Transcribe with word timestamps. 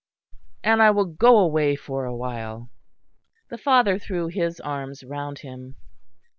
And 0.63 0.81
I 0.81 0.89
will 0.89 1.05
go 1.05 1.37
away 1.37 1.75
for 1.75 2.05
a 2.05 2.15
while." 2.15 2.71
The 3.51 3.59
father 3.59 3.99
threw 3.99 4.29
his 4.29 4.59
arms 4.59 5.03
round 5.03 5.37
him. 5.41 5.75